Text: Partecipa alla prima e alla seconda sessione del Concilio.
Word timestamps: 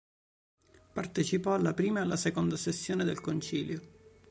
Partecipa 0.95 1.53
alla 1.53 1.75
prima 1.75 1.99
e 1.99 2.01
alla 2.01 2.15
seconda 2.15 2.57
sessione 2.57 3.03
del 3.03 3.21
Concilio. 3.21 3.81